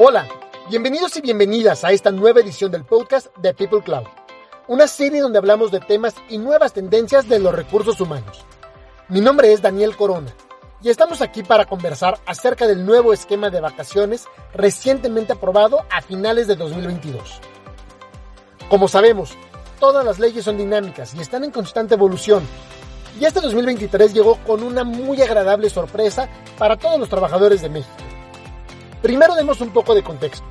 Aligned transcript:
Hola, 0.00 0.28
bienvenidos 0.70 1.16
y 1.16 1.20
bienvenidas 1.20 1.82
a 1.82 1.90
esta 1.90 2.12
nueva 2.12 2.38
edición 2.38 2.70
del 2.70 2.84
podcast 2.84 3.36
de 3.38 3.52
People 3.52 3.82
Cloud, 3.82 4.06
una 4.68 4.86
serie 4.86 5.20
donde 5.20 5.38
hablamos 5.38 5.72
de 5.72 5.80
temas 5.80 6.14
y 6.28 6.38
nuevas 6.38 6.72
tendencias 6.72 7.28
de 7.28 7.40
los 7.40 7.52
recursos 7.52 8.00
humanos. 8.00 8.44
Mi 9.08 9.20
nombre 9.20 9.52
es 9.52 9.60
Daniel 9.60 9.96
Corona 9.96 10.32
y 10.80 10.90
estamos 10.90 11.20
aquí 11.20 11.42
para 11.42 11.64
conversar 11.64 12.20
acerca 12.26 12.68
del 12.68 12.86
nuevo 12.86 13.12
esquema 13.12 13.50
de 13.50 13.60
vacaciones 13.60 14.28
recientemente 14.54 15.32
aprobado 15.32 15.84
a 15.90 16.00
finales 16.00 16.46
de 16.46 16.54
2022. 16.54 17.40
Como 18.70 18.86
sabemos, 18.86 19.36
todas 19.80 20.04
las 20.04 20.20
leyes 20.20 20.44
son 20.44 20.58
dinámicas 20.58 21.12
y 21.14 21.20
están 21.20 21.42
en 21.42 21.50
constante 21.50 21.94
evolución. 21.94 22.46
Y 23.18 23.24
este 23.24 23.40
2023 23.40 24.14
llegó 24.14 24.36
con 24.46 24.62
una 24.62 24.84
muy 24.84 25.20
agradable 25.22 25.68
sorpresa 25.68 26.28
para 26.56 26.76
todos 26.76 27.00
los 27.00 27.08
trabajadores 27.08 27.62
de 27.62 27.70
México. 27.70 27.97
Primero 29.02 29.34
demos 29.34 29.60
un 29.60 29.70
poco 29.70 29.94
de 29.94 30.02
contexto. 30.02 30.44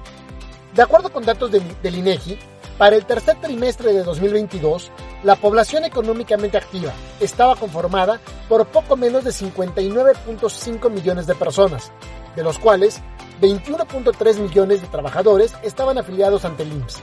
De 0.74 0.82
acuerdo 0.82 1.12
con 1.12 1.26
datos 1.26 1.52
del, 1.52 1.96
INEGI, 1.96 2.38
para 2.78 2.96
el 2.96 3.06
tercer 3.06 3.42
trimestre 3.42 3.94
de 3.94 4.04
2022, 4.04 4.92
la 5.24 5.36
población 5.36 5.84
económicamente 5.84 6.58
activa 6.58 6.94
estaba 7.20 7.56
conformada 7.56 8.22
por 8.48 8.68
poco 8.68 8.96
menos 8.96 9.24
de 9.24 9.32
59.5 9.32 10.90
millones 10.92 11.26
de 11.26 11.36
personas, 11.36 11.92
de 12.36 12.44
los 12.44 12.60
cuales 12.60 13.02
21.3 13.42 14.38
millones 14.38 14.82
de 14.82 14.88
trabajadores 14.88 15.56
estaban 15.64 15.98
afiliados 15.98 16.46
ante 16.46 16.64
el 16.64 16.74
IMSS. 16.74 17.02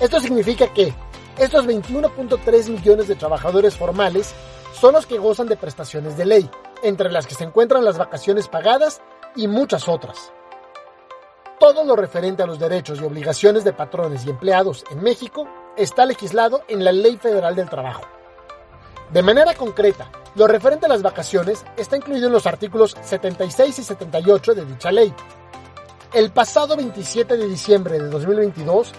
Esto 0.00 0.20
significa 0.20 0.72
que 0.72 0.94
estos 1.38 1.66
21.3 1.66 2.68
millones 2.68 3.08
de 3.08 3.14
trabajadores 3.16 3.76
formales 3.76 4.34
son 4.78 4.92
los 4.92 5.06
que 5.06 5.18
gozan 5.18 5.48
de 5.48 5.56
prestaciones 5.56 6.16
de 6.16 6.26
ley, 6.26 6.50
entre 6.82 7.10
las 7.10 7.26
que 7.26 7.34
se 7.34 7.44
encuentran 7.44 7.84
las 7.84 7.98
vacaciones 7.98 8.48
pagadas 8.48 9.00
y 9.34 9.48
muchas 9.48 9.88
otras. 9.88 10.32
Todo 11.58 11.84
lo 11.84 11.96
referente 11.96 12.44
a 12.44 12.46
los 12.46 12.60
derechos 12.60 13.00
y 13.00 13.04
obligaciones 13.04 13.64
de 13.64 13.72
patrones 13.72 14.24
y 14.24 14.30
empleados 14.30 14.84
en 14.92 15.02
México 15.02 15.48
está 15.76 16.06
legislado 16.06 16.62
en 16.68 16.84
la 16.84 16.92
Ley 16.92 17.16
Federal 17.16 17.56
del 17.56 17.68
Trabajo. 17.68 18.02
De 19.12 19.22
manera 19.22 19.54
concreta, 19.54 20.08
lo 20.36 20.46
referente 20.46 20.86
a 20.86 20.88
las 20.88 21.02
vacaciones 21.02 21.64
está 21.76 21.96
incluido 21.96 22.28
en 22.28 22.32
los 22.32 22.46
artículos 22.46 22.96
76 23.02 23.76
y 23.76 23.82
78 23.82 24.54
de 24.54 24.64
dicha 24.66 24.92
ley. 24.92 25.12
El 26.14 26.30
pasado 26.30 26.76
27 26.76 27.36
de 27.36 27.48
diciembre 27.48 27.98
de 27.98 28.08
2022 28.08 28.92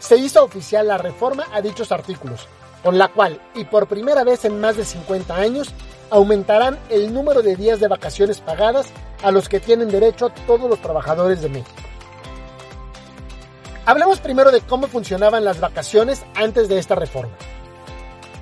se 0.00 0.16
hizo 0.16 0.42
oficial 0.42 0.88
la 0.88 0.98
reforma 0.98 1.46
a 1.52 1.60
dichos 1.60 1.92
artículos, 1.92 2.48
con 2.82 2.98
la 2.98 3.06
cual, 3.06 3.40
y 3.54 3.66
por 3.66 3.86
primera 3.86 4.24
vez 4.24 4.44
en 4.44 4.60
más 4.60 4.76
de 4.76 4.84
50 4.84 5.36
años, 5.36 5.72
aumentarán 6.10 6.76
el 6.88 7.14
número 7.14 7.42
de 7.42 7.54
días 7.54 7.78
de 7.78 7.86
vacaciones 7.86 8.40
pagadas 8.40 8.88
a 9.22 9.30
los 9.30 9.48
que 9.48 9.60
tienen 9.60 9.90
derecho 9.90 10.30
todos 10.48 10.68
los 10.68 10.82
trabajadores 10.82 11.40
de 11.42 11.50
México. 11.50 11.79
Hablemos 13.90 14.20
primero 14.20 14.52
de 14.52 14.60
cómo 14.60 14.86
funcionaban 14.86 15.44
las 15.44 15.58
vacaciones 15.58 16.24
antes 16.36 16.68
de 16.68 16.78
esta 16.78 16.94
reforma. 16.94 17.32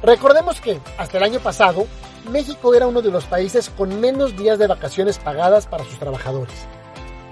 Recordemos 0.02 0.60
que, 0.60 0.78
hasta 0.98 1.16
el 1.16 1.24
año 1.24 1.40
pasado, 1.40 1.86
México 2.30 2.74
era 2.74 2.86
uno 2.86 3.00
de 3.00 3.10
los 3.10 3.24
países 3.24 3.70
con 3.70 3.98
menos 3.98 4.36
días 4.36 4.58
de 4.58 4.66
vacaciones 4.66 5.18
pagadas 5.18 5.66
para 5.66 5.84
sus 5.84 5.98
trabajadores. 5.98 6.54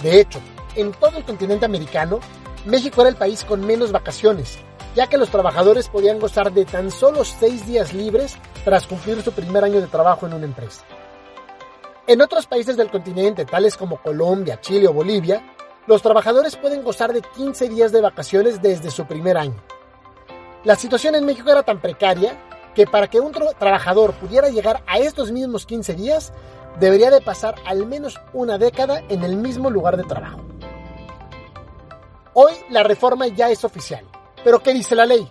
De 0.03 0.19
hecho, 0.19 0.41
en 0.77 0.93
todo 0.93 1.19
el 1.19 1.25
continente 1.25 1.67
americano, 1.67 2.21
México 2.65 3.03
era 3.03 3.11
el 3.11 3.17
país 3.17 3.45
con 3.45 3.61
menos 3.61 3.93
vacaciones, 3.93 4.61
ya 4.95 5.09
que 5.09 5.19
los 5.19 5.29
trabajadores 5.29 5.91
podían 5.91 6.19
gozar 6.19 6.51
de 6.55 6.65
tan 6.65 6.91
solo 6.91 7.23
seis 7.23 7.67
días 7.67 7.93
libres 7.93 8.39
tras 8.65 8.87
cumplir 8.87 9.21
su 9.21 9.33
primer 9.33 9.63
año 9.63 9.83
de 9.83 9.89
trabajo 9.89 10.27
en 10.27 10.33
una 10.33 10.47
empresa. 10.47 10.87
En 12.07 12.23
otros 12.23 12.47
países 12.47 12.79
del 12.79 12.91
continente, 12.91 13.45
tales 13.45 13.77
como 13.77 14.01
Colombia, 14.01 14.59
Chile 14.59 14.89
o 14.89 14.95
Bolivia, 14.95 15.56
los 15.87 16.03
trabajadores 16.03 16.57
pueden 16.57 16.83
gozar 16.83 17.13
de 17.13 17.23
15 17.23 17.69
días 17.69 17.93
de 17.93 18.01
vacaciones 18.01 18.61
desde 18.61 18.91
su 18.91 19.07
primer 19.07 19.37
año. 19.37 19.63
La 20.65 20.75
situación 20.75 21.15
en 21.15 21.25
México 21.25 21.51
era 21.51 21.63
tan 21.63 21.81
precaria 21.81 22.37
que 22.75 22.87
para 22.87 23.09
que 23.09 23.21
un 23.21 23.33
trabajador 23.33 24.13
pudiera 24.15 24.49
llegar 24.49 24.83
a 24.87 24.99
estos 24.99 25.31
mismos 25.31 25.65
15 25.65 25.95
días, 25.95 26.33
debería 26.81 27.11
de 27.11 27.21
pasar 27.21 27.55
al 27.65 27.87
menos 27.87 28.21
una 28.33 28.59
década 28.59 29.03
en 29.09 29.23
el 29.23 29.37
mismo 29.37 29.71
lugar 29.71 29.97
de 29.97 30.05
trabajo. 30.05 30.41
Hoy 32.35 32.53
la 32.69 32.83
reforma 32.83 33.29
ya 33.29 33.49
es 33.51 33.65
oficial, 33.65 34.05
pero 34.45 34.63
¿qué 34.63 34.75
dice 34.75 34.95
la 34.95 35.07
ley? 35.07 35.27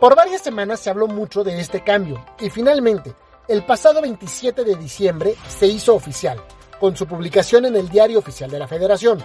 Por 0.00 0.16
varias 0.16 0.40
semanas 0.40 0.80
se 0.80 0.88
habló 0.88 1.06
mucho 1.06 1.44
de 1.44 1.60
este 1.60 1.82
cambio 1.82 2.24
y 2.40 2.48
finalmente, 2.48 3.14
el 3.48 3.66
pasado 3.66 4.00
27 4.00 4.64
de 4.64 4.76
diciembre 4.76 5.34
se 5.48 5.66
hizo 5.66 5.94
oficial 5.94 6.40
con 6.82 6.96
su 6.96 7.06
publicación 7.06 7.64
en 7.64 7.76
el 7.76 7.88
Diario 7.88 8.18
Oficial 8.18 8.50
de 8.50 8.58
la 8.58 8.66
Federación. 8.66 9.22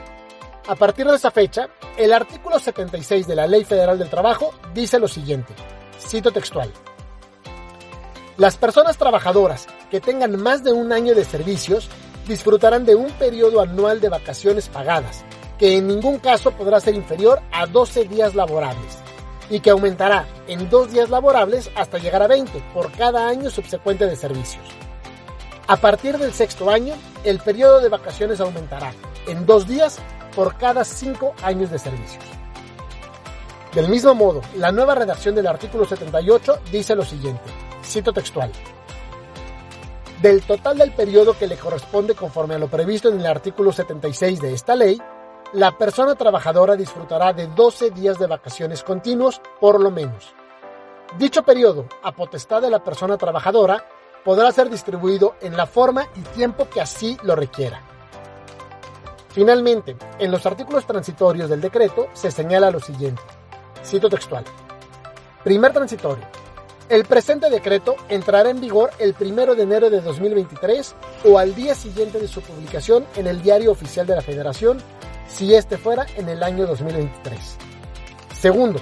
A 0.68 0.76
partir 0.76 1.08
de 1.08 1.16
esa 1.16 1.32
fecha, 1.32 1.68
el 1.98 2.14
artículo 2.14 2.60
76 2.60 3.26
de 3.26 3.36
la 3.36 3.48
Ley 3.48 3.64
Federal 3.64 3.98
del 3.98 4.12
Trabajo 4.12 4.54
dice 4.76 5.00
lo 5.00 5.08
siguiente, 5.08 5.56
cito 6.00 6.30
textual. 6.32 6.72
Las 8.38 8.58
personas 8.58 9.00
trabajadoras 9.00 9.66
que 9.90 10.00
tengan 10.00 10.40
más 10.40 10.64
de 10.64 10.72
un 10.72 10.94
año 10.94 11.16
de 11.16 11.26
servicios 11.26 11.90
disfrutarán 12.28 12.86
de 12.86 12.94
un 12.94 13.10
periodo 13.14 13.60
anual 13.60 14.02
de 14.02 14.10
vacaciones 14.10 14.70
pagadas, 14.70 15.26
que 15.58 15.78
en 15.78 15.88
ningún 15.88 16.20
caso 16.20 16.52
podrá 16.52 16.80
ser 16.80 16.94
inferior 16.94 17.42
a 17.52 17.66
12 17.66 18.04
días 18.04 18.36
laborables 18.36 19.00
y 19.50 19.62
que 19.62 19.72
aumentará 19.72 20.28
en 20.48 20.70
dos 20.70 20.92
días 20.92 21.10
laborables 21.10 21.72
hasta 21.74 21.98
llegar 21.98 22.22
a 22.22 22.28
20 22.28 22.52
por 22.76 22.92
cada 22.92 23.28
año 23.28 23.50
subsecuente 23.50 24.06
de 24.06 24.16
servicios. 24.16 24.87
A 25.70 25.76
partir 25.76 26.18
del 26.18 26.32
sexto 26.32 26.70
año, 26.70 26.96
el 27.26 27.40
periodo 27.40 27.82
de 27.82 27.90
vacaciones 27.90 28.40
aumentará 28.40 28.94
en 29.28 29.46
dos 29.46 29.68
días 29.68 30.00
por 30.34 30.56
cada 30.56 30.86
cinco 30.86 31.34
años 31.44 31.70
de 31.70 31.78
servicios. 31.78 32.24
Del 33.74 33.90
mismo 33.90 34.16
modo, 34.16 34.42
la 34.56 34.72
nueva 34.72 34.96
redacción 34.96 35.36
del 35.36 35.46
artículo 35.46 35.84
78 35.84 36.60
dice 36.72 36.96
lo 36.96 37.04
siguiente, 37.04 37.44
cito 37.84 38.14
textual. 38.14 38.50
Del 40.22 40.42
total 40.44 40.78
del 40.78 40.94
periodo 40.94 41.38
que 41.38 41.48
le 41.48 41.58
corresponde 41.58 42.16
conforme 42.16 42.56
a 42.56 42.60
lo 42.60 42.70
previsto 42.70 43.10
en 43.10 43.20
el 43.20 43.26
artículo 43.26 43.74
76 43.74 44.40
de 44.40 44.54
esta 44.54 44.74
ley, 44.74 44.98
la 45.52 45.78
persona 45.78 46.16
trabajadora 46.16 46.78
disfrutará 46.78 47.34
de 47.34 47.48
12 47.48 47.92
días 47.92 48.18
de 48.18 48.28
vacaciones 48.28 48.84
continuos 48.84 49.42
por 49.60 49.82
lo 49.82 49.92
menos. 49.92 50.34
Dicho 51.18 51.44
periodo, 51.44 51.88
a 52.04 52.14
potestad 52.14 52.62
de 52.62 52.70
la 52.70 52.84
persona 52.84 53.18
trabajadora, 53.18 53.84
podrá 54.28 54.52
ser 54.52 54.70
distribuido 54.70 55.36
en 55.40 55.56
la 55.56 55.66
forma 55.66 56.06
y 56.18 56.20
tiempo 56.36 56.68
que 56.70 56.82
así 56.82 57.18
lo 57.24 57.34
requiera. 57.34 57.82
Finalmente, 59.30 59.96
en 60.20 60.32
los 60.32 60.46
artículos 60.46 60.86
transitorios 60.86 61.50
del 61.50 61.62
decreto 61.62 62.10
se 62.12 62.30
señala 62.30 62.70
lo 62.70 62.82
siguiente. 62.82 63.22
Cito 63.86 64.10
textual. 64.10 64.44
Primer 65.46 65.72
transitorio. 65.72 66.26
El 66.90 67.06
presente 67.06 67.50
decreto 67.50 67.96
entrará 68.10 68.50
en 68.50 68.60
vigor 68.60 68.90
el 69.00 69.16
1 69.18 69.56
de 69.56 69.64
enero 69.64 69.90
de 69.90 70.02
2023 70.02 70.96
o 71.24 71.40
al 71.40 71.56
día 71.56 71.74
siguiente 71.74 72.20
de 72.20 72.28
su 72.28 72.42
publicación 72.42 73.06
en 73.16 73.28
el 73.28 73.42
Diario 73.42 73.72
Oficial 73.72 74.06
de 74.06 74.16
la 74.16 74.22
Federación, 74.22 74.80
si 75.30 75.56
este 75.56 75.78
fuera 75.78 76.06
en 76.18 76.28
el 76.28 76.44
año 76.44 76.68
2023. 76.68 77.40
Segundo, 78.42 78.82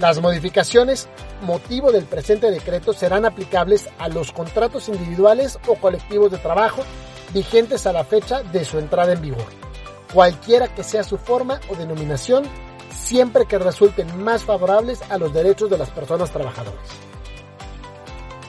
las 0.00 0.18
modificaciones 0.18 1.08
motivo 1.42 1.92
del 1.92 2.04
presente 2.04 2.50
decreto 2.50 2.94
serán 2.94 3.26
aplicables 3.26 3.88
a 3.98 4.08
los 4.08 4.32
contratos 4.32 4.88
individuales 4.88 5.58
o 5.66 5.74
colectivos 5.74 6.30
de 6.30 6.38
trabajo 6.38 6.82
vigentes 7.34 7.86
a 7.86 7.92
la 7.92 8.02
fecha 8.04 8.42
de 8.42 8.64
su 8.64 8.78
entrada 8.78 9.12
en 9.12 9.20
vigor, 9.20 9.44
cualquiera 10.12 10.74
que 10.74 10.82
sea 10.82 11.04
su 11.04 11.18
forma 11.18 11.60
o 11.68 11.76
denominación, 11.76 12.44
siempre 12.92 13.44
que 13.44 13.58
resulten 13.58 14.24
más 14.24 14.42
favorables 14.42 15.02
a 15.10 15.18
los 15.18 15.34
derechos 15.34 15.68
de 15.68 15.78
las 15.78 15.90
personas 15.90 16.30
trabajadoras. 16.30 16.80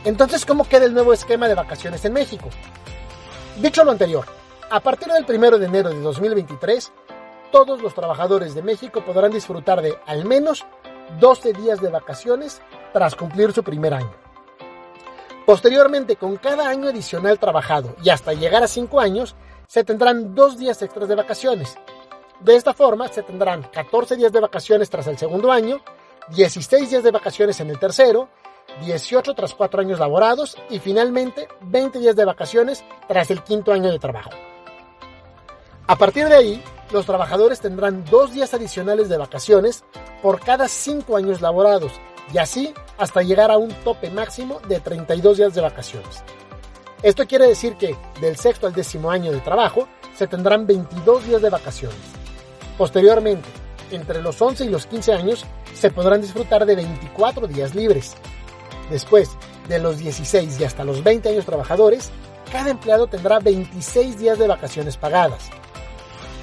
Entonces, 0.06 0.46
¿cómo 0.46 0.64
queda 0.64 0.86
el 0.86 0.94
nuevo 0.94 1.14
esquema 1.14 1.48
de 1.50 1.56
vacaciones 1.56 2.04
en 2.06 2.14
México? 2.14 2.50
Dicho 3.62 3.84
lo 3.84 3.92
anterior, 3.92 4.26
a 4.70 4.80
partir 4.80 5.10
del 5.10 5.26
1 5.28 5.60
de 5.60 5.66
enero 5.66 5.90
de 5.90 6.00
2023, 6.00 6.92
todos 7.52 7.82
los 7.82 7.94
trabajadores 7.94 8.56
de 8.56 8.64
México 8.64 9.04
podrán 9.04 9.32
disfrutar 9.32 9.82
de 9.82 9.96
al 10.08 10.24
menos 10.26 10.66
12 11.20 11.54
días 11.54 11.82
de 11.82 11.90
vacaciones 11.90 12.62
tras 12.94 13.16
cumplir 13.16 13.52
su 13.52 13.64
primer 13.64 13.94
año. 13.94 14.12
Posteriormente, 15.46 16.16
con 16.16 16.38
cada 16.38 16.70
año 16.70 16.90
adicional 16.90 17.40
trabajado 17.40 17.96
y 18.04 18.10
hasta 18.10 18.34
llegar 18.34 18.64
a 18.64 18.68
5 18.68 19.00
años, 19.00 19.36
se 19.68 19.84
tendrán 19.84 20.36
2 20.36 20.58
días 20.58 20.82
extras 20.82 21.08
de 21.08 21.16
vacaciones. 21.16 21.78
De 22.40 22.56
esta 22.56 22.74
forma, 22.74 23.08
se 23.08 23.24
tendrán 23.24 23.64
14 23.64 24.16
días 24.16 24.32
de 24.32 24.40
vacaciones 24.40 24.90
tras 24.90 25.08
el 25.08 25.18
segundo 25.18 25.52
año, 25.52 25.82
16 26.30 26.90
días 26.90 27.04
de 27.04 27.12
vacaciones 27.12 27.60
en 27.60 27.70
el 27.70 27.80
tercero, 27.80 28.30
18 28.86 29.34
tras 29.34 29.54
4 29.54 29.82
años 29.82 30.00
laborados 30.00 30.58
y 30.70 30.80
finalmente 30.80 31.48
20 31.62 32.00
días 32.00 32.16
de 32.16 32.26
vacaciones 32.26 32.84
tras 33.08 33.30
el 33.32 33.44
quinto 33.44 33.74
año 33.74 33.92
de 33.92 34.00
trabajo. 34.00 34.32
A 35.88 35.96
partir 35.96 36.28
de 36.30 36.36
ahí, 36.36 36.64
los 36.92 37.06
trabajadores 37.06 37.60
tendrán 37.62 38.04
2 38.06 38.34
días 38.34 38.54
adicionales 38.54 39.10
de 39.10 39.18
vacaciones 39.18 39.84
por 40.22 40.40
cada 40.40 40.68
5 40.68 41.16
años 41.18 41.42
laborados 41.42 41.94
y 42.34 42.38
así 42.38 42.74
hasta 42.98 43.22
llegar 43.22 43.52
a 43.52 43.58
un 43.58 43.72
tope 43.84 44.10
máximo 44.10 44.60
de 44.68 44.80
32 44.80 45.38
días 45.38 45.54
de 45.54 45.62
vacaciones. 45.62 46.24
Esto 47.02 47.26
quiere 47.26 47.48
decir 47.48 47.76
que 47.78 47.96
del 48.20 48.38
sexto 48.38 48.68
al 48.68 48.74
décimo 48.74 49.10
año 49.10 49.32
de 49.32 49.40
trabajo 49.40 49.88
se 50.16 50.28
tendrán 50.28 50.68
22 50.68 51.26
días 51.26 51.42
de 51.42 51.50
vacaciones. 51.50 51.98
Posteriormente, 52.78 53.50
entre 53.90 54.22
los 54.22 54.42
11 54.42 54.66
y 54.66 54.70
los 54.70 54.86
15 54.86 55.14
años 55.14 55.46
se 55.74 55.92
podrán 55.92 56.22
disfrutar 56.22 56.66
de 56.66 56.76
24 56.76 57.48
días 57.48 57.74
libres. 57.74 58.14
Después, 58.90 59.32
de 59.68 59.80
los 59.80 59.98
16 59.98 60.60
y 60.60 60.64
hasta 60.64 60.84
los 60.84 61.04
20 61.04 61.30
años 61.30 61.46
trabajadores, 61.46 62.12
cada 62.52 62.70
empleado 62.70 63.08
tendrá 63.08 63.40
26 63.40 64.20
días 64.20 64.38
de 64.38 64.48
vacaciones 64.48 64.98
pagadas. 64.98 65.50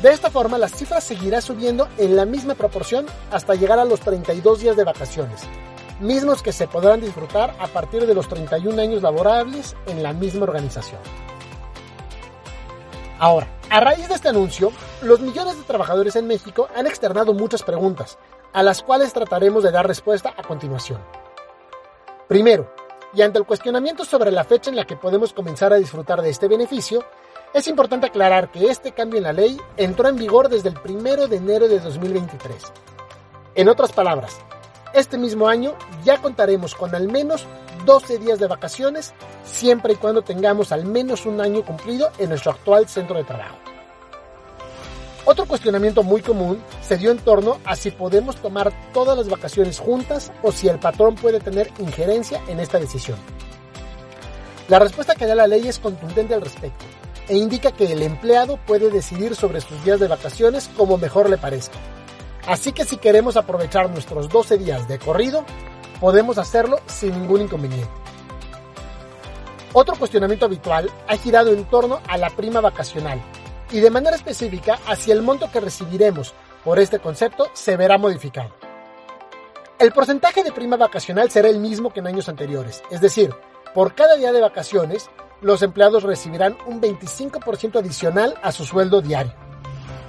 De 0.02 0.10
esta 0.10 0.30
forma, 0.30 0.58
la 0.58 0.68
cifra 0.68 1.00
seguirá 1.00 1.40
subiendo 1.40 1.88
en 1.98 2.14
la 2.14 2.24
misma 2.24 2.54
proporción 2.54 3.06
hasta 3.32 3.56
llegar 3.56 3.80
a 3.80 3.84
los 3.84 3.98
32 3.98 4.60
días 4.60 4.76
de 4.76 4.84
vacaciones, 4.84 5.42
mismos 5.98 6.40
que 6.40 6.52
se 6.52 6.68
podrán 6.68 7.00
disfrutar 7.00 7.56
a 7.58 7.66
partir 7.66 8.06
de 8.06 8.14
los 8.14 8.28
31 8.28 8.80
años 8.80 9.02
laborables 9.02 9.74
en 9.86 10.04
la 10.04 10.12
misma 10.12 10.44
organización. 10.44 11.00
Ahora, 13.18 13.48
a 13.70 13.80
raíz 13.80 14.08
de 14.08 14.14
este 14.14 14.28
anuncio, 14.28 14.70
los 15.02 15.18
millones 15.18 15.58
de 15.58 15.64
trabajadores 15.64 16.14
en 16.14 16.28
México 16.28 16.68
han 16.76 16.86
externado 16.86 17.34
muchas 17.34 17.64
preguntas, 17.64 18.18
a 18.52 18.62
las 18.62 18.84
cuales 18.84 19.12
trataremos 19.12 19.64
de 19.64 19.72
dar 19.72 19.88
respuesta 19.88 20.32
a 20.36 20.44
continuación. 20.44 21.00
Primero, 22.28 22.72
y 23.12 23.22
ante 23.22 23.38
el 23.38 23.46
cuestionamiento 23.46 24.04
sobre 24.04 24.30
la 24.30 24.44
fecha 24.44 24.70
en 24.70 24.76
la 24.76 24.86
que 24.86 24.96
podemos 24.96 25.32
comenzar 25.32 25.72
a 25.72 25.76
disfrutar 25.76 26.22
de 26.22 26.30
este 26.30 26.46
beneficio, 26.46 27.04
es 27.54 27.66
importante 27.66 28.06
aclarar 28.06 28.50
que 28.50 28.66
este 28.70 28.92
cambio 28.92 29.18
en 29.18 29.24
la 29.24 29.32
ley 29.32 29.58
entró 29.76 30.08
en 30.08 30.16
vigor 30.16 30.48
desde 30.48 30.68
el 30.68 30.78
1 30.84 31.28
de 31.28 31.36
enero 31.36 31.68
de 31.68 31.80
2023. 31.80 32.56
En 33.54 33.68
otras 33.68 33.92
palabras, 33.92 34.38
este 34.92 35.18
mismo 35.18 35.48
año 35.48 35.74
ya 36.04 36.18
contaremos 36.18 36.74
con 36.74 36.94
al 36.94 37.08
menos 37.08 37.46
12 37.84 38.18
días 38.18 38.38
de 38.38 38.46
vacaciones 38.46 39.14
siempre 39.44 39.94
y 39.94 39.96
cuando 39.96 40.22
tengamos 40.22 40.72
al 40.72 40.84
menos 40.84 41.26
un 41.26 41.40
año 41.40 41.64
cumplido 41.64 42.10
en 42.18 42.30
nuestro 42.30 42.52
actual 42.52 42.86
centro 42.88 43.16
de 43.16 43.24
trabajo. 43.24 43.56
Otro 45.24 45.46
cuestionamiento 45.46 46.02
muy 46.02 46.22
común 46.22 46.62
se 46.82 46.96
dio 46.96 47.10
en 47.10 47.18
torno 47.18 47.58
a 47.64 47.76
si 47.76 47.90
podemos 47.90 48.36
tomar 48.36 48.72
todas 48.92 49.16
las 49.16 49.28
vacaciones 49.28 49.78
juntas 49.78 50.32
o 50.42 50.52
si 50.52 50.68
el 50.68 50.78
patrón 50.78 51.16
puede 51.16 51.40
tener 51.40 51.70
injerencia 51.78 52.42
en 52.48 52.60
esta 52.60 52.78
decisión. 52.78 53.18
La 54.68 54.78
respuesta 54.78 55.14
que 55.14 55.26
da 55.26 55.34
la 55.34 55.46
ley 55.46 55.66
es 55.66 55.78
contundente 55.78 56.34
al 56.34 56.42
respecto 56.42 56.84
e 57.28 57.36
indica 57.36 57.72
que 57.72 57.92
el 57.92 58.02
empleado 58.02 58.58
puede 58.66 58.90
decidir 58.90 59.34
sobre 59.34 59.60
sus 59.60 59.84
días 59.84 60.00
de 60.00 60.08
vacaciones 60.08 60.70
como 60.76 60.98
mejor 60.98 61.28
le 61.28 61.38
parezca 61.38 61.78
Así 62.48 62.72
que 62.72 62.86
si 62.86 62.96
queremos 62.96 63.36
aprovechar 63.36 63.90
nuestros 63.90 64.30
12 64.30 64.56
días 64.56 64.88
de 64.88 64.98
corrido, 64.98 65.44
podemos 66.00 66.38
hacerlo 66.38 66.80
sin 66.86 67.12
ningún 67.12 67.42
inconveniente. 67.42 67.90
Otro 69.74 69.96
cuestionamiento 69.96 70.46
habitual 70.46 70.90
ha 71.06 71.16
girado 71.18 71.52
en 71.52 71.66
torno 71.66 72.00
a 72.08 72.16
la 72.16 72.30
prima 72.30 72.62
vacacional 72.62 73.20
y 73.70 73.80
de 73.80 73.90
manera 73.90 74.16
específica 74.16 74.78
hacia 74.86 75.12
el 75.12 75.20
monto 75.20 75.52
que 75.52 75.60
recibiremos 75.60 76.32
por 76.64 76.78
este 76.78 77.00
concepto 77.00 77.48
se 77.52 77.76
verá 77.76 77.98
modificado. 77.98 78.54
El 79.78 79.92
porcentaje 79.92 80.42
de 80.42 80.50
prima 80.50 80.78
vacacional 80.78 81.30
será 81.30 81.50
el 81.50 81.58
mismo 81.58 81.92
que 81.92 82.00
en 82.00 82.06
años 82.06 82.30
anteriores, 82.30 82.82
es 82.90 83.02
decir, 83.02 83.34
por 83.74 83.94
cada 83.94 84.16
día 84.16 84.32
de 84.32 84.40
vacaciones, 84.40 85.10
los 85.40 85.62
empleados 85.62 86.02
recibirán 86.02 86.56
un 86.66 86.80
25% 86.80 87.78
adicional 87.78 88.34
a 88.42 88.52
su 88.52 88.64
sueldo 88.64 89.00
diario. 89.00 89.34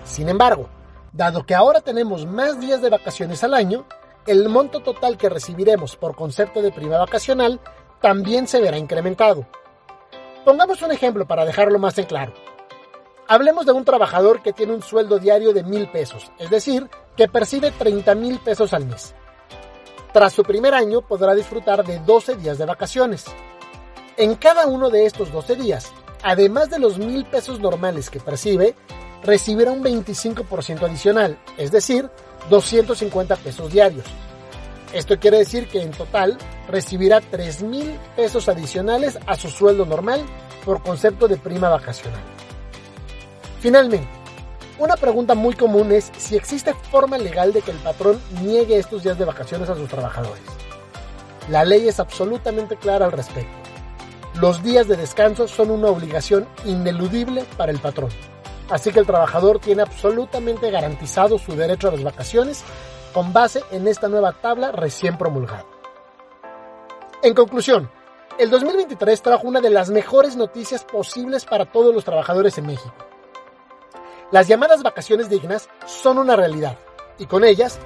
Sin 0.04 0.30
embargo, 0.30 0.70
Dado 1.12 1.44
que 1.44 1.56
ahora 1.56 1.82
tenemos 1.82 2.26
más 2.26 2.60
días 2.60 2.82
de 2.82 2.90
vacaciones 2.90 3.44
al 3.44 3.54
año, 3.54 3.86
el 4.28 4.48
monto 4.48 4.82
total 4.82 5.18
que 5.18 5.30
recibiremos 5.30 5.96
por 5.96 6.16
concepto 6.16 6.62
de 6.62 6.72
prima 6.72 7.00
vacacional 7.00 7.60
también 8.00 8.48
se 8.48 8.62
verá 8.62 8.78
incrementado. 8.78 9.48
Pongamos 10.46 10.82
un 10.82 10.92
ejemplo 10.92 11.26
para 11.26 11.46
dejarlo 11.46 11.80
más 11.80 11.98
en 11.98 12.06
claro. 12.06 12.34
Hablemos 13.28 13.66
de 13.66 13.72
un 13.72 13.86
trabajador 13.86 14.42
que 14.42 14.54
tiene 14.54 14.74
un 14.74 14.84
sueldo 14.84 15.20
diario 15.20 15.52
de 15.52 15.64
mil 15.64 15.90
pesos, 15.90 16.32
es 16.38 16.50
decir, 16.50 16.90
que 17.16 17.28
percibe 17.28 17.72
30 17.72 18.16
mil 18.16 18.40
pesos 18.40 18.74
al 18.74 18.86
mes. 18.86 19.14
Tras 20.14 20.34
su 20.34 20.44
primer 20.44 20.74
año 20.74 21.02
podrá 21.02 21.36
disfrutar 21.36 21.84
de 21.84 22.00
12 22.00 22.36
días 22.36 22.58
de 22.58 22.66
vacaciones. 22.66 23.26
En 24.20 24.36
cada 24.36 24.68
uno 24.68 24.90
de 24.90 25.06
estos 25.06 25.32
12 25.32 25.56
días, 25.56 25.94
además 26.24 26.70
de 26.70 26.78
los 26.78 26.98
mil 26.98 27.24
pesos 27.24 27.62
normales 27.62 28.10
que 28.10 28.20
percibe, 28.20 28.76
recibirá 29.24 29.72
un 29.72 29.82
25% 29.82 30.84
adicional, 30.84 31.40
es 31.58 31.72
decir, 31.72 32.10
250 32.50 33.38
pesos 33.38 33.72
diarios. 33.72 34.06
Esto 34.92 35.18
quiere 35.18 35.38
decir 35.38 35.70
que 35.70 35.82
en 35.82 35.92
total 35.92 36.38
recibirá 36.68 37.22
3 37.22 37.64
mil 37.64 37.98
pesos 38.18 38.50
adicionales 38.50 39.18
a 39.26 39.38
su 39.38 39.48
sueldo 39.48 39.86
normal 39.86 40.22
por 40.66 40.84
concepto 40.84 41.30
de 41.30 41.38
prima 41.38 41.70
vacacional. 41.70 42.20
Finalmente, 43.62 44.10
una 44.80 44.98
pregunta 44.98 45.34
muy 45.34 45.56
común 45.56 45.94
es 45.94 46.12
si 46.18 46.36
existe 46.36 46.74
forma 46.92 47.18
legal 47.18 47.54
de 47.54 47.62
que 47.62 47.72
el 47.72 47.78
patrón 47.78 48.20
niegue 48.42 48.80
estos 48.80 49.02
días 49.02 49.18
de 49.18 49.24
vacaciones 49.24 49.70
a 49.70 49.76
sus 49.76 49.88
trabajadores. 49.88 50.44
La 51.48 51.64
ley 51.64 51.88
es 51.88 52.02
absolutamente 52.02 52.76
clara 52.76 53.06
al 53.06 53.14
respecto. 53.14 53.59
Los 54.42 54.64
días 54.64 54.88
de 54.88 54.96
descanso 54.96 55.48
son 55.48 55.72
una 55.72 55.88
obligación 55.88 56.48
ineludible 56.66 57.46
para 57.58 57.72
el 57.72 57.80
patrón 57.80 58.10
así 58.70 58.92
que 58.92 59.00
el 59.00 59.06
trabajador 59.06 59.60
tiene 59.60 59.82
absolutamente 59.82 60.72
garantizado 60.72 61.38
su 61.38 61.56
derecho 61.56 61.88
a 61.88 61.92
las 61.92 62.04
vacaciones 62.04 62.64
con 63.14 63.34
base 63.34 63.64
en 63.72 63.88
esta 63.88 64.08
nueva 64.08 64.34
tabla 64.34 64.72
recién 64.72 65.18
promulgada. 65.18 65.66
En 67.24 67.34
conclusión, 67.34 67.90
el 68.38 68.50
2023 68.50 69.22
trajo 69.22 69.48
una 69.48 69.60
de 69.60 69.72
las 69.72 69.90
mejores 69.90 70.36
noticias 70.36 70.86
posibles 70.86 71.46
para 71.46 71.66
todos 71.66 71.94
los 71.94 72.06
trabajadores 72.06 72.58
en 72.58 72.68
México. 72.68 72.94
Las 74.32 74.48
llamadas 74.48 74.84
vacaciones 74.84 75.30
dignas 75.30 75.68
son 75.86 76.20
una 76.20 76.36
realidad 76.36 76.78
y 77.18 77.26
con 77.26 77.44
ellas 77.44 77.80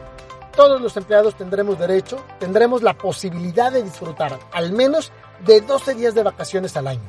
todos 0.55 0.79
los 0.81 0.95
empleados 0.97 1.35
tendremos 1.35 1.79
derecho, 1.79 2.17
tendremos 2.39 2.83
la 2.83 2.95
posibilidad 2.95 3.71
de 3.71 3.81
disfrutar 3.81 4.37
al 4.51 4.73
menos 4.73 5.11
de 5.45 5.61
12 5.61 5.95
días 5.95 6.15
de 6.15 6.23
vacaciones 6.23 6.75
al 6.77 6.87
año. 6.87 7.07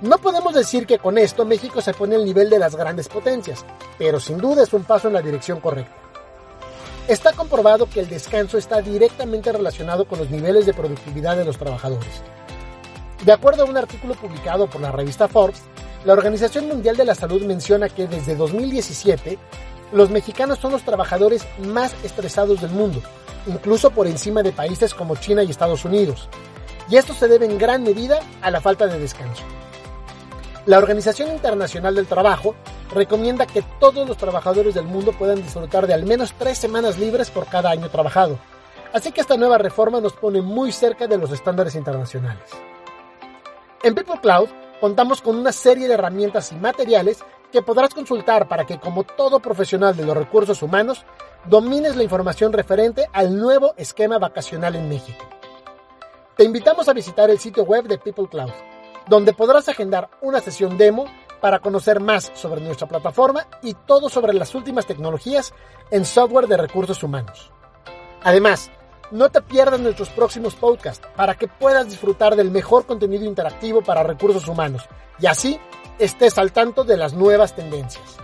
No 0.00 0.18
podemos 0.18 0.54
decir 0.54 0.86
que 0.86 0.98
con 0.98 1.18
esto 1.18 1.44
México 1.44 1.80
se 1.80 1.94
pone 1.94 2.16
al 2.16 2.24
nivel 2.24 2.50
de 2.50 2.58
las 2.58 2.74
grandes 2.76 3.08
potencias, 3.08 3.64
pero 3.98 4.18
sin 4.20 4.38
duda 4.38 4.62
es 4.62 4.72
un 4.72 4.84
paso 4.84 5.08
en 5.08 5.14
la 5.14 5.22
dirección 5.22 5.60
correcta. 5.60 5.94
Está 7.06 7.32
comprobado 7.32 7.88
que 7.88 8.00
el 8.00 8.08
descanso 8.08 8.56
está 8.56 8.80
directamente 8.80 9.52
relacionado 9.52 10.06
con 10.06 10.18
los 10.18 10.30
niveles 10.30 10.66
de 10.66 10.74
productividad 10.74 11.36
de 11.36 11.44
los 11.44 11.58
trabajadores. 11.58 12.22
De 13.24 13.32
acuerdo 13.32 13.62
a 13.62 13.66
un 13.66 13.76
artículo 13.76 14.14
publicado 14.14 14.68
por 14.68 14.80
la 14.80 14.90
revista 14.90 15.28
Forbes, 15.28 15.62
la 16.04 16.14
Organización 16.14 16.66
Mundial 16.68 16.96
de 16.96 17.04
la 17.04 17.14
Salud 17.14 17.42
menciona 17.44 17.88
que 17.88 18.06
desde 18.06 18.36
2017 18.36 19.38
los 19.92 20.10
mexicanos 20.10 20.58
son 20.58 20.72
los 20.72 20.82
trabajadores 20.82 21.46
más 21.58 21.94
estresados 22.02 22.60
del 22.60 22.70
mundo, 22.70 23.00
incluso 23.46 23.90
por 23.90 24.06
encima 24.06 24.42
de 24.42 24.52
países 24.52 24.94
como 24.94 25.16
China 25.16 25.42
y 25.42 25.50
Estados 25.50 25.84
Unidos. 25.84 26.28
Y 26.88 26.96
esto 26.96 27.14
se 27.14 27.28
debe 27.28 27.46
en 27.46 27.58
gran 27.58 27.82
medida 27.82 28.20
a 28.42 28.50
la 28.50 28.60
falta 28.60 28.86
de 28.86 28.98
descanso. 28.98 29.42
La 30.66 30.78
Organización 30.78 31.30
Internacional 31.30 31.94
del 31.94 32.06
Trabajo 32.06 32.54
recomienda 32.92 33.46
que 33.46 33.62
todos 33.80 34.08
los 34.08 34.16
trabajadores 34.16 34.74
del 34.74 34.86
mundo 34.86 35.12
puedan 35.12 35.42
disfrutar 35.42 35.86
de 35.86 35.94
al 35.94 36.04
menos 36.04 36.32
tres 36.38 36.58
semanas 36.58 36.98
libres 36.98 37.30
por 37.30 37.46
cada 37.46 37.70
año 37.70 37.90
trabajado. 37.90 38.38
Así 38.92 39.12
que 39.12 39.20
esta 39.20 39.36
nueva 39.36 39.58
reforma 39.58 40.00
nos 40.00 40.12
pone 40.12 40.40
muy 40.40 40.72
cerca 40.72 41.06
de 41.06 41.18
los 41.18 41.30
estándares 41.32 41.74
internacionales. 41.74 42.48
En 43.82 43.94
People 43.94 44.20
Cloud 44.22 44.48
contamos 44.80 45.20
con 45.20 45.36
una 45.36 45.52
serie 45.52 45.88
de 45.88 45.94
herramientas 45.94 46.52
y 46.52 46.54
materiales 46.54 47.18
que 47.52 47.62
podrás 47.62 47.92
consultar 47.92 48.48
para 48.48 48.64
que, 48.64 48.78
como 48.78 49.04
todo 49.04 49.40
profesional 49.40 49.96
de 49.96 50.04
los 50.04 50.16
recursos 50.16 50.62
humanos, 50.62 51.04
domines 51.44 51.96
la 51.96 52.02
información 52.02 52.52
referente 52.52 53.06
al 53.12 53.36
nuevo 53.38 53.74
esquema 53.76 54.18
vacacional 54.18 54.76
en 54.76 54.88
México. 54.88 55.24
Te 56.36 56.44
invitamos 56.44 56.88
a 56.88 56.92
visitar 56.92 57.30
el 57.30 57.38
sitio 57.38 57.64
web 57.64 57.86
de 57.86 57.98
People 57.98 58.28
Cloud 58.28 58.50
donde 59.08 59.32
podrás 59.32 59.68
agendar 59.68 60.08
una 60.22 60.40
sesión 60.40 60.78
demo 60.78 61.06
para 61.40 61.58
conocer 61.58 62.00
más 62.00 62.32
sobre 62.34 62.60
nuestra 62.60 62.88
plataforma 62.88 63.46
y 63.62 63.74
todo 63.74 64.08
sobre 64.08 64.32
las 64.32 64.54
últimas 64.54 64.86
tecnologías 64.86 65.52
en 65.90 66.04
software 66.04 66.46
de 66.46 66.56
recursos 66.56 67.02
humanos. 67.02 67.50
Además, 68.22 68.70
No 69.10 69.28
te 69.28 69.42
pierdas 69.42 69.80
nuestros 69.80 70.08
próximos 70.08 70.54
podcasts 70.54 71.06
para 71.14 71.34
que 71.34 71.46
puedas 71.46 71.88
disfrutar 71.88 72.34
del 72.36 72.50
mejor 72.50 72.86
contenido 72.86 73.26
interactivo 73.26 73.82
para 73.82 74.02
recursos 74.02 74.48
humanos 74.48 74.82
y 75.20 75.26
así 75.26 75.60
estés 75.98 76.38
al 76.38 76.52
tanto 76.52 76.84
de 76.84 76.96
las 76.96 77.12
nuevas 77.12 77.54
tendencias. 77.54 78.23